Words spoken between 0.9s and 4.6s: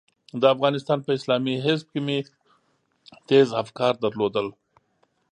په اسلامي حزب کې مې تېز افکار درلودل.